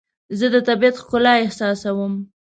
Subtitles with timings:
[0.39, 2.13] زه د طبیعت ښکلا احساسوم.